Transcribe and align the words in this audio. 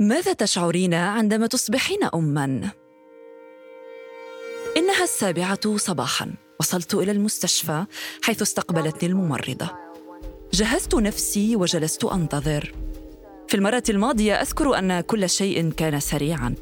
ماذا 0.00 0.32
تشعرين 0.32 0.94
عندما 0.94 1.46
تصبحين 1.46 1.98
أماً؟ 2.14 2.70
إنها 4.76 5.04
السابعة 5.04 5.76
صباحاً. 5.76 6.34
وصلت 6.60 6.94
إلى 6.94 7.12
المستشفى 7.12 7.84
حيث 8.22 8.42
استقبلتني 8.42 9.08
الممرضة. 9.08 9.70
جهزت 10.52 10.94
نفسي 10.94 11.56
وجلست 11.56 12.04
أنتظر. 12.04 12.74
في 13.48 13.54
المرة 13.54 13.82
الماضية 13.88 14.34
أذكر 14.34 14.78
أن 14.78 15.00
كل 15.00 15.30
شيء 15.30 15.70
كان 15.70 16.00
سريعاً. 16.00 16.54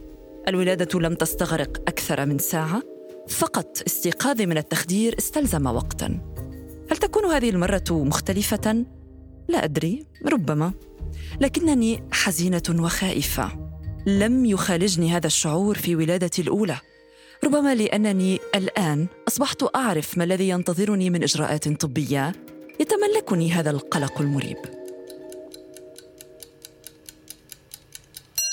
الولادة 0.48 1.00
لم 1.00 1.14
تستغرق 1.14 1.82
أكثر 1.88 2.26
من 2.26 2.38
ساعة. 2.38 2.82
فقط 3.28 3.82
استيقاظي 3.86 4.46
من 4.46 4.58
التخدير 4.58 5.18
استلزم 5.18 5.66
وقتاً. 5.66 6.20
هل 6.90 6.96
تكون 6.96 7.24
هذه 7.24 7.50
المرة 7.50 7.84
مختلفة؟ 7.90 8.84
لا 9.48 9.64
أدري. 9.64 10.06
ربما. 10.26 10.72
لكنني 11.40 12.08
حزينة 12.12 12.62
وخائفة. 12.70 13.52
لم 14.06 14.44
يخالجني 14.44 15.10
هذا 15.10 15.26
الشعور 15.26 15.78
في 15.78 15.96
ولادتي 15.96 16.42
الأولى. 16.42 16.76
ربما 17.44 17.74
لأنني 17.74 18.38
الآن 18.54 19.06
أصبحت 19.28 19.64
أعرف 19.76 20.18
ما 20.18 20.24
الذي 20.24 20.48
ينتظرني 20.48 21.10
من 21.10 21.22
إجراءات 21.22 21.68
طبية 21.68 22.32
يتملكني 22.80 23.52
هذا 23.52 23.70
القلق 23.70 24.20
المريب. 24.20 24.56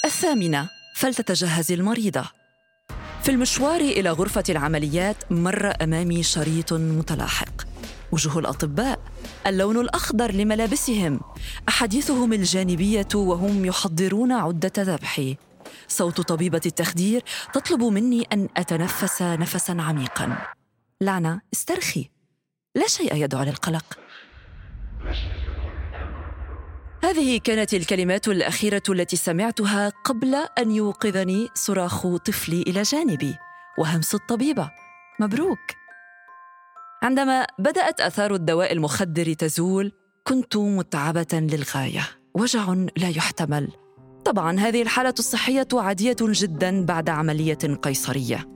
الثامنة 0.05 0.69
فلتتجهز 0.95 1.71
المريضة. 1.71 2.23
في 3.23 3.31
المشوار 3.31 3.81
إلى 3.81 4.09
غرفة 4.09 4.43
العمليات 4.49 5.31
مر 5.31 5.73
أمامي 5.81 6.23
شريط 6.23 6.73
متلاحق. 6.73 7.61
وجوه 8.11 8.39
الأطباء 8.39 8.99
اللون 9.47 9.77
الأخضر 9.77 10.31
لملابسهم. 10.31 11.19
أحاديثهم 11.69 12.33
الجانبية 12.33 13.07
وهم 13.15 13.65
يحضرون 13.65 14.31
عدة 14.31 14.71
ذبحي 14.77 15.37
صوت 15.87 16.21
طبيبة 16.21 16.61
التخدير 16.65 17.23
تطلب 17.53 17.83
مني 17.83 18.27
أن 18.33 18.49
أتنفس 18.57 19.21
نفسا 19.21 19.71
عميقا. 19.79 20.37
لعنه 21.01 21.41
استرخي. 21.53 22.09
لا 22.75 22.87
شيء 22.87 23.15
يدعو 23.15 23.43
للقلق 23.43 23.99
هذه 27.03 27.39
كانت 27.43 27.73
الكلمات 27.73 28.27
الأخيرة 28.27 28.83
التي 28.89 29.15
سمعتها 29.15 29.89
قبل 29.89 30.35
أن 30.35 30.71
يوقظني 30.71 31.47
صراخ 31.55 32.07
طفلي 32.07 32.61
إلى 32.61 32.81
جانبي. 32.81 33.35
وهمس 33.77 34.15
الطبيبة. 34.15 34.71
مبروك. 35.19 35.80
عندما 37.03 37.45
بدأت 37.59 38.01
آثار 38.01 38.35
الدواء 38.35 38.73
المخدر 38.73 39.33
تزول 39.33 39.91
كنت 40.23 40.57
متعبة 40.57 41.27
للغاية. 41.33 42.07
وجع 42.33 42.73
لا 42.73 43.09
يحتمل. 43.09 43.67
طبعا 44.25 44.59
هذه 44.59 44.81
الحالة 44.81 45.13
الصحية 45.19 45.67
عادية 45.73 46.15
جدا 46.21 46.85
بعد 46.85 47.09
عملية 47.09 47.57
قيصرية. 47.81 48.49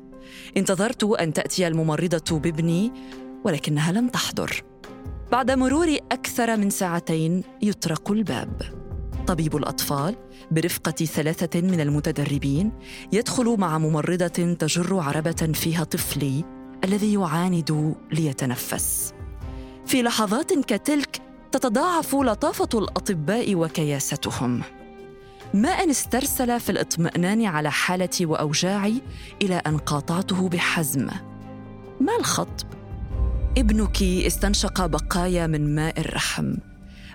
انتظرت 0.57 1.03
أن 1.03 1.33
تأتي 1.33 1.67
الممرضة 1.67 2.39
بابني 2.39 2.91
ولكنها 3.45 3.91
لم 3.91 4.07
تحضر. 4.09 4.63
بعد 5.31 5.51
مرور 5.51 5.97
أكثر 6.11 6.57
من 6.57 6.69
ساعتين 6.69 7.43
يطرق 7.61 8.11
الباب. 8.11 8.61
طبيب 9.27 9.55
الأطفال 9.55 10.15
برفقة 10.51 11.05
ثلاثة 11.05 11.61
من 11.61 11.81
المتدربين 11.81 12.71
يدخل 13.13 13.55
مع 13.59 13.77
ممرضة 13.77 14.53
تجر 14.59 14.99
عربة 14.99 15.51
فيها 15.53 15.83
طفلي 15.83 16.55
الذي 16.85 17.13
يعاند 17.13 17.95
ليتنفس. 18.11 19.13
في 19.85 20.01
لحظات 20.01 20.53
كتلك 20.53 21.21
تتضاعف 21.51 22.15
لطافة 22.15 22.69
الأطباء 22.73 23.55
وكياستهم. 23.55 24.61
ما 25.53 25.69
أن 25.69 25.89
استرسل 25.89 26.59
في 26.59 26.71
الاطمئنان 26.71 27.45
على 27.45 27.71
حالتي 27.71 28.25
وأوجاعي 28.25 29.01
إلى 29.41 29.55
أن 29.55 29.77
قاطعته 29.77 30.49
بحزم. 30.49 31.09
ما 31.99 32.15
الخطب؟ 32.19 32.67
ابنك 33.57 34.03
استنشق 34.03 34.85
بقايا 34.85 35.47
من 35.47 35.75
ماء 35.75 35.99
الرحم. 35.99 36.55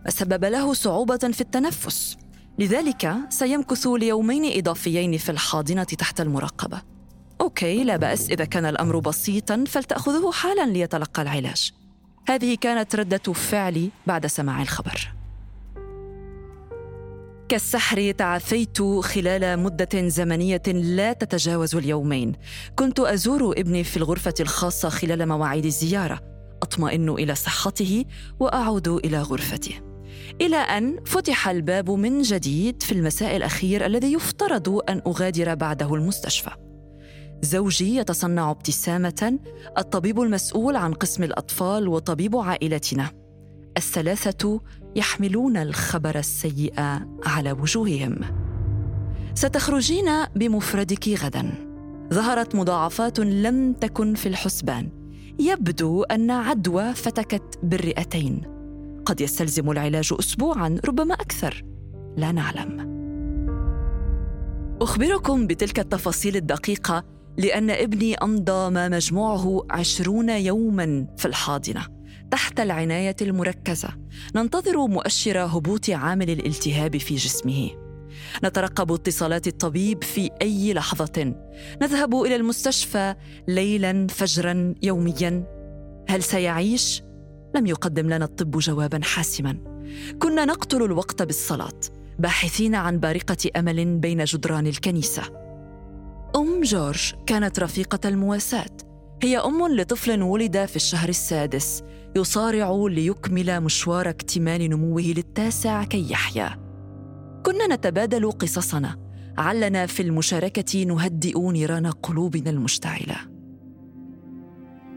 سبب 0.09 0.45
له 0.45 0.73
صعوبة 0.73 1.17
في 1.17 1.41
التنفس. 1.41 2.17
لذلك 2.59 3.15
سيمكث 3.29 3.87
ليومين 3.87 4.59
إضافيين 4.59 5.19
في 5.19 5.33
الحاضنة 5.33 5.85
تحت 5.85 6.21
المراقبة. 6.21 6.90
أوكي 7.51 7.85
لا 7.85 7.97
بأس. 7.97 8.31
إذا 8.31 8.45
كان 8.45 8.65
الأمر 8.65 8.99
بسيطا 8.99 9.65
فلتاخذه 9.67 10.31
حالا 10.33 10.67
ليتلقى 10.67 11.23
العلاج. 11.23 11.73
هذه 12.29 12.57
كانت 12.61 12.97
ردة 12.97 13.33
فعلي 13.33 13.91
بعد 14.07 14.27
سماع 14.27 14.63
الخبر. 14.63 15.13
كالسحر 17.49 18.11
تعافيت 18.11 18.83
خلال 18.83 19.59
مدة 19.59 20.09
زمنية 20.09 20.63
لا 20.67 21.13
تتجاوز 21.13 21.75
اليومين. 21.77 22.33
كنت 22.77 23.01
أزور 23.01 23.53
ابني 23.53 23.85
في 23.85 23.97
الغرفة 23.97 24.35
الخاصة 24.41 24.89
خلال 24.89 25.29
مواعيد 25.29 25.65
الزيارة. 25.65 26.21
أطمئن 26.63 27.09
إلى 27.09 27.35
صحته 27.35 28.05
وأعود 28.41 28.89
إلى 28.89 29.23
غرفتي 29.23 29.81
إلى 30.41 30.57
أن 30.57 31.05
فتح 31.05 31.49
الباب 31.49 31.91
من 31.91 32.23
جديد 32.23 32.83
في 32.83 32.93
المساء 32.93 33.37
الأخير 33.37 33.87
الذي 33.87 34.13
يفترض 34.13 34.81
أن 34.89 35.03
أغادر 35.07 35.55
بعده 35.55 35.95
المستشفى. 35.95 36.70
زوجي 37.43 37.97
يتصنع 37.97 38.51
ابتسامة 38.51 39.39
الطبيب 39.79 40.21
المسؤول 40.21 40.77
عن 40.77 40.93
قسم 40.93 41.23
الأطفال 41.23 41.89
وطبيب 41.89 42.37
عائلتنا. 42.37 43.11
الثلاثة 43.77 44.61
يحملون 44.97 45.57
الخبر 45.57 46.19
السيء 46.19 46.75
على 47.27 47.53
وجوههم. 47.53 48.21
ستخرجين 49.35 50.11
بمفردك 50.37 51.09
غدا. 51.09 51.53
ظهرت 52.15 52.55
مضاعفات 52.55 53.21
لم 53.21 53.73
تكن 53.73 54.15
في 54.15 54.29
الحسبان. 54.29 54.89
يبدو 55.39 56.03
أن 56.03 56.31
عدوى 56.31 56.95
فتكت 56.95 57.59
بالرئتين. 57.63 58.43
قد 59.05 59.21
يستلزم 59.21 59.71
العلاج 59.71 60.15
اسبوعا 60.19 60.81
ربما 60.85 61.15
أكثر. 61.15 61.65
لا 62.17 62.33
نعلم. 62.33 63.01
أخبركم 64.83 65.47
بتلك 65.47 65.79
التفاصيل 65.79 66.37
الدقيقة 66.37 67.20
لأن 67.41 67.71
ابني 67.71 68.15
أمضى 68.15 68.71
ما 68.71 68.89
مجموعه 68.89 69.67
عشرون 69.71 70.29
يوما 70.29 71.07
في 71.17 71.25
الحاضنة 71.29 71.87
تحت 72.31 72.61
العناية 72.61 73.17
المركزة. 73.23 73.89
ننتظر 74.35 74.87
مؤشر 74.87 75.39
هبوط 75.39 75.91
عامل 75.91 76.31
الالتهاب 76.31 76.97
في 76.97 77.15
جسمه. 77.15 77.71
نترقب 78.45 78.93
اتصالات 78.93 79.47
الطبيب 79.47 80.05
في 80.05 80.31
أي 80.43 80.73
لحظة. 80.73 81.35
نذهب 81.83 82.15
إلى 82.15 82.37
المستشفى 82.37 83.15
ليلا 83.49 84.07
فجرا 84.11 84.75
يوميا. 84.83 85.45
هل 86.09 86.23
سيعيش؟ 86.23 87.03
لم 87.57 87.67
يقدم 87.67 88.07
لنا 88.07 88.25
الطب 88.25 88.59
جوابا 88.59 89.01
حاسما. 89.03 89.57
كنا 90.19 90.45
نقتل 90.45 90.83
الوقت 90.83 91.23
بالصلاة 91.23 91.81
باحثين 92.19 92.75
عن 92.75 92.99
بارقة 92.99 93.51
أمل 93.57 93.99
بين 93.99 94.25
جدران 94.25 94.67
الكنيسة. 94.67 95.50
أم 96.61 96.65
جورج 96.65 97.15
كانت 97.27 97.61
رفيقة 97.61 98.09
المواساة. 98.09 98.77
هي 99.23 99.39
أم 99.39 99.69
لطفل 99.69 100.23
ولد 100.23 100.65
في 100.65 100.77
الشهر 100.77 101.09
السادس 101.09 101.83
يصارع 102.17 102.87
ليكمل 102.91 103.61
مشوار 103.61 104.09
اكتمال 104.09 104.71
نموه 104.71 105.03
للتاسع 105.03 105.85
كي 105.85 106.11
يحيا. 106.11 106.59
كنا 107.47 107.75
نتبادل 107.75 108.33
قصصنا. 108.33 108.97
علنا 109.39 109.87
في 109.87 110.03
المشاركة 110.03 110.85
نهدئ 110.85 111.51
نيران 111.51 111.87
قلوبنا 111.87 112.51
المشتعلة. 112.51 113.17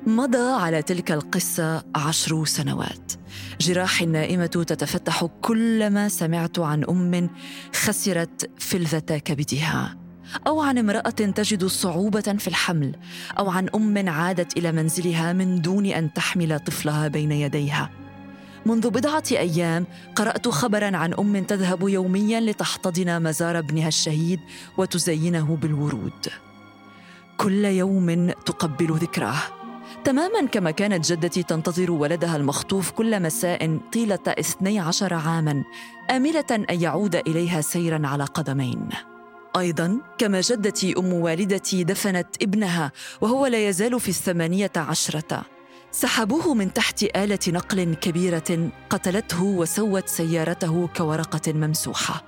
مضى 0.08 0.62
على 0.62 0.82
تلك 0.82 1.12
القصة 1.12 1.84
عشر 1.96 2.46
سنوات. 2.46 3.12
جراحي 3.62 4.06
النائمة 4.06 4.46
تتفتح 4.46 5.26
كلما 5.26 6.10
سمعت 6.10 6.60
عن 6.60 6.84
أم 6.84 7.30
خسرت 7.74 8.52
فلذة 8.60 9.18
كبدها 9.18 10.03
أو 10.48 10.62
عن 10.62 10.78
امرأة 10.78 11.10
تجد 11.10 11.66
صعوبة 11.66 12.22
في 12.22 12.48
الحمل 12.48 12.96
أو 13.40 13.50
عن 13.50 13.70
أم 13.76 14.10
عادت 14.10 14.58
إلى 14.58 14.72
منزلها 14.72 15.34
من 15.34 15.62
دون 15.62 15.86
أن 15.86 16.14
تحمل 16.14 16.60
طفلها 16.60 17.08
بين 17.08 17.32
يديها. 17.32 17.90
منذ 18.66 18.90
بضعة 18.90 19.24
أيام 19.32 19.86
قرأت 20.16 20.48
خبرا 20.48 20.98
عن 20.98 21.14
أم 21.14 21.44
تذهب 21.44 21.90
يوميا 21.90 22.40
لتحتضن 22.40 23.24
مزار 23.24 23.60
ابنها 23.60 23.88
الشهيد 23.88 24.40
وتزينه 24.78 25.58
بالورود. 25.62 26.28
كل 27.38 27.66
يوم 27.66 28.32
تقبل 28.32 28.94
ذكراه. 28.94 29.42
تماما 30.04 30.46
كما 30.46 30.72
كانت 30.72 31.12
جدتي 31.12 31.44
تنتظر 31.44 31.92
ولدها 31.92 32.36
المخطوف 32.36 32.92
كل 32.92 33.22
مساء 33.22 33.80
طيلة 33.94 34.20
اثني 34.28 34.80
عشر 34.80 35.14
عاما 35.14 35.64
آملة 36.12 36.66
أن 36.70 36.82
يعود 36.82 37.16
إليها 37.16 37.62
سيرا 37.62 38.08
على 38.08 38.24
قدمين. 38.24 38.90
أيضا 39.58 39.98
كما 40.18 40.42
جدتي 40.42 40.94
أم 40.98 41.14
والدتي 41.14 41.84
دفنت 41.84 42.28
ابنها 42.42 42.92
وهو 43.22 43.46
لا 43.46 43.70
يزال 43.70 44.00
في 44.00 44.10
الثمانية 44.10 44.72
عشرة. 44.76 45.46
سحبوه 45.92 46.54
من 46.54 46.74
تحت 46.74 47.04
آلة 47.04 47.40
نقل 47.48 47.94
كبيرة 47.94 48.70
قتلته 48.90 49.44
وسوت 49.44 50.08
سيارته 50.08 50.88
كورقة 50.88 51.54
ممسوحة. 51.54 52.24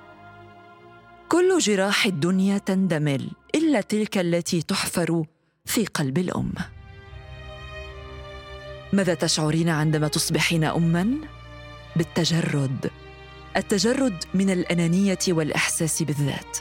كل 1.29 1.57
جراح 1.57 2.05
الدنيا 2.05 2.57
تندمل 2.57 3.31
إلا 3.55 3.81
تلك 3.81 4.17
التي 4.17 4.61
تحفر 4.61 5.23
في 5.65 5.85
قلب 5.85 6.17
الأم. 6.17 6.53
ماذا 8.93 9.13
تشعرين 9.13 9.69
عندما 9.69 10.07
تصبحين 10.07 10.63
اما؟ 10.63 11.17
بالتجرد. 11.95 12.91
التجرد 13.57 14.23
من 14.33 14.49
الأنانية 14.49 15.19
والإحساس 15.27 16.03
بالذات. 16.03 16.57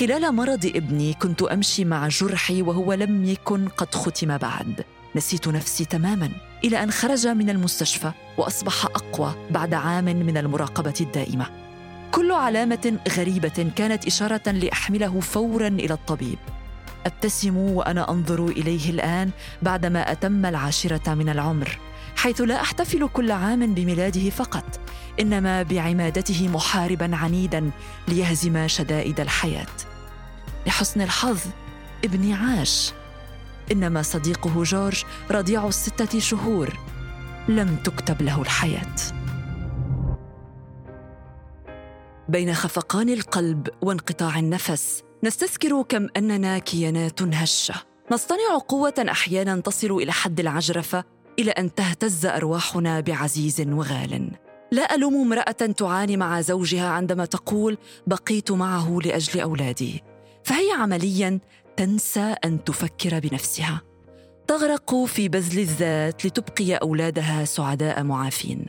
خلال 0.00 0.34
مرض 0.34 0.66
ابني 0.66 1.12
كنت 1.12 1.42
أمشي 1.42 1.84
مع 1.84 2.08
جرحي 2.08 2.62
وهو 2.62 2.92
لم 2.92 3.24
يكن 3.24 3.68
قد 3.68 3.94
ختم 3.94 4.38
بعد. 4.38 4.84
نسيت 5.16 5.48
نفسي 5.48 5.84
تماما 5.84 6.30
إلى 6.64 6.82
أن 6.82 6.90
خرج 6.90 7.26
من 7.26 7.50
المستشفى 7.50 8.12
وأصبح 8.38 8.84
أقوى 8.84 9.34
بعد 9.50 9.74
عام 9.74 10.04
من 10.04 10.36
المراقبة 10.36 10.94
الدائمة. 11.00 11.46
كل 12.12 12.32
علامة 12.32 12.98
غريبة 13.16 13.70
كانت 13.76 14.06
إشارة 14.06 14.50
لأحمله 14.50 15.20
فورا 15.20 15.68
إلى 15.68 15.94
الطبيب. 15.94 16.38
أبتسم 17.06 17.56
وأنا 17.56 18.10
أنظر 18.10 18.46
إليه 18.46 18.90
الآن 18.90 19.30
بعدما 19.62 20.12
أتم 20.12 20.46
العاشرة 20.46 21.14
من 21.14 21.28
العمر 21.28 21.78
حيث 22.16 22.40
لا 22.40 22.60
أحتفل 22.60 23.08
كل 23.08 23.30
عام 23.30 23.74
بميلاده 23.74 24.30
فقط 24.30 24.80
إنما 25.20 25.62
بعمادته 25.62 26.48
محاربا 26.48 27.16
عنيدا 27.16 27.70
ليهزم 28.08 28.68
شدائد 28.68 29.20
الحياة. 29.20 29.89
لحسن 30.66 31.00
الحظ 31.00 31.40
ابني 32.04 32.34
عاش. 32.34 32.92
إنما 33.72 34.02
صديقه 34.02 34.62
جورج 34.62 35.04
رضيع 35.30 35.68
الستة 35.68 36.18
شهور. 36.18 36.78
لم 37.48 37.76
تكتب 37.76 38.22
له 38.22 38.42
الحياة. 38.42 38.96
بين 42.28 42.54
خفقان 42.54 43.08
القلب 43.08 43.68
وانقطاع 43.82 44.38
النفس 44.38 45.02
نستذكر 45.24 45.82
كم 45.82 46.06
أننا 46.16 46.58
كيانات 46.58 47.22
هشة. 47.22 47.74
نصطنع 48.12 48.58
قوة 48.68 48.94
أحيانا 49.10 49.60
تصل 49.60 49.90
إلى 49.90 50.12
حد 50.12 50.40
العجرفة 50.40 51.04
إلى 51.38 51.50
أن 51.50 51.74
تهتز 51.74 52.26
أرواحنا 52.26 53.00
بعزيز 53.00 53.60
وغال. 53.60 54.30
لا 54.72 54.94
ألوم 54.94 55.14
امرأة 55.14 55.52
تعاني 55.52 56.16
مع 56.16 56.40
زوجها 56.40 56.88
عندما 56.88 57.24
تقول 57.24 57.78
بقيت 58.06 58.52
معه 58.52 58.98
لأجل 59.04 59.40
أولادي. 59.40 60.02
فهي 60.44 60.70
عمليا 60.78 61.40
تنسى 61.76 62.34
أن 62.44 62.64
تفكر 62.64 63.18
بنفسها. 63.18 63.82
تغرق 64.46 65.04
في 65.04 65.28
بذل 65.28 65.58
الذات 65.58 66.26
لتبقي 66.26 66.74
أولادها 66.74 67.44
سعداء 67.44 68.02
معافين. 68.02 68.66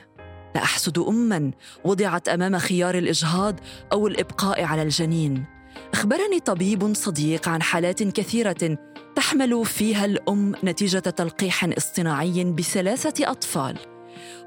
لا 0.55 0.63
أحسد 0.63 0.99
اما 0.99 1.51
وضعت 1.85 2.29
أمام 2.29 2.57
خيار 2.57 2.97
الإجهاض 2.97 3.59
أو 3.91 4.07
الإبقاء 4.07 4.63
على 4.63 4.81
الجنين. 4.81 5.45
أخبرني 5.93 6.39
طبيب 6.39 6.93
صديق 6.93 7.49
عن 7.49 7.61
حالات 7.61 8.03
كثيرة 8.03 8.77
تحمل 9.15 9.65
فيها 9.65 10.05
الأم 10.05 10.55
نتيجة 10.63 10.99
تلقيح 10.99 11.63
اصطناعي 11.77 12.43
بثلاثة 12.43 13.31
أطفال. 13.31 13.77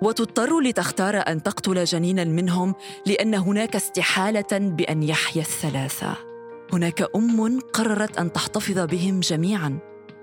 وتضطر 0.03 0.61
لتختار 0.61 1.17
أن 1.17 1.43
تقتل 1.43 1.85
جنينا 1.85 2.25
منهم 2.25 2.75
لأن 3.07 3.35
هناك 3.35 3.77
استحالة 3.77 4.59
بأن 4.59 5.03
يحيا 5.03 5.43
الثلاثة. 5.43 6.34
هناك 6.75 7.11
أم 7.17 7.61
قررت 7.61 8.19
أن 8.19 8.33
تحتفظ 8.33 8.79
بهم 8.79 9.21
جميعا 9.21 9.79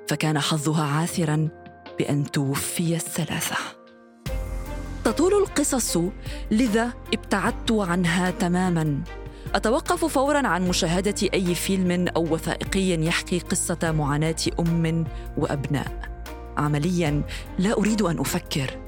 فكان 0.08 0.40
حظها 0.40 0.84
عاثرا 0.84 1.50
بأن 2.00 2.32
توفي 2.32 2.96
الثلاثة. 2.96 3.56
تطول 5.04 5.34
القصص 5.34 5.98
لذا 6.52 6.94
ابتعدت 7.14 7.72
عنها 7.72 8.32
تماما. 8.32 9.04
أتوقف 9.56 10.06
فورا 10.06 10.48
عن 10.48 10.68
مشاهدة 10.68 11.30
أي 11.34 11.56
فيلم 11.56 12.08
أو 12.08 12.34
وثائقي 12.34 13.06
يحكي 13.06 13.40
قصة 13.40 13.92
معاناة 13.92 14.36
أم 14.60 15.06
وأبناء. 15.38 16.12
عمليا 16.58 17.24
لا 17.60 17.78
أريد 17.78 18.02
أن 18.02 18.20
أفكر. 18.20 18.80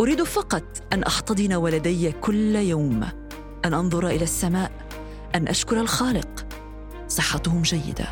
أريد 0.00 0.22
فقط 0.22 0.64
أن 0.92 1.02
أحتضن 1.02 1.54
ولدي 1.54 2.12
كل 2.12 2.56
يوم. 2.56 3.08
أن 3.64 3.74
أنظر 3.74 4.06
إلى 4.06 4.24
السماء. 4.24 4.70
أن 5.34 5.48
أشكر 5.48 5.80
الخالق. 5.80 6.45
صحتهم 7.08 7.62
جيدة 7.62 8.08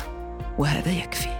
وهذا 0.57 0.91
يكفي. 0.91 1.34